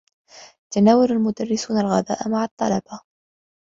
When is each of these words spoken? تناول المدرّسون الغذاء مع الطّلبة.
تناول 0.71 1.11
المدرّسون 1.11 1.77
الغذاء 1.77 2.29
مع 2.29 2.43
الطّلبة. 2.43 2.99